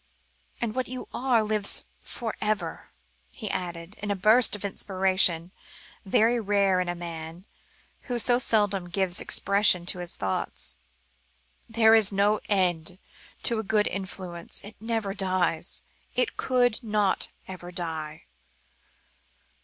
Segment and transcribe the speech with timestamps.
[0.59, 2.89] And what you are lives for ever,"
[3.29, 5.51] he added, in a burst of inspiration
[6.05, 7.45] very rare in the man,
[8.09, 10.73] who so seldom gave expression to his thoughts.
[11.69, 12.97] "There is no end
[13.43, 15.83] to a good influence; it never dies;
[16.15, 18.23] it could not ever die.